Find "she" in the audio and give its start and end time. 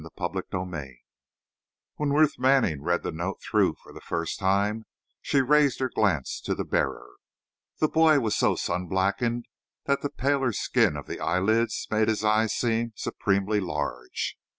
5.21-5.41